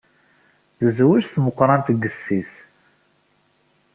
Tezweǧ 0.77 1.23
tmeqrant 1.33 1.87
deg 1.91 1.99
yessi-s. 2.03 2.53